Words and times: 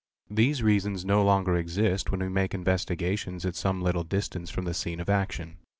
These 0.31 0.63
reasons 0.63 1.05
no 1.05 1.23
longer 1.23 1.55
exist 1.55 2.09
when 2.09 2.21
we 2.21 2.27
make 2.27 2.55
investigations 2.55 3.45
at 3.45 3.55
som 3.55 3.83
little 3.83 4.03
distance 4.03 4.49
from 4.49 4.65
the 4.65 4.73
scene 4.73 4.99
of 4.99 5.09
action. 5.11 5.57